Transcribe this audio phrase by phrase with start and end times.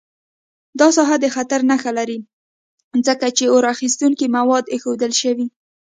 [0.79, 2.19] دا ساحه د خطر نښه لري،
[3.07, 5.47] ځکه چې اور اخیستونکي مواد ایښودل شوي.